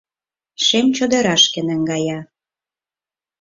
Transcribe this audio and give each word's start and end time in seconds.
Шем 0.65 0.85
чодырашке 0.97 1.61
наҥгая 1.67 2.19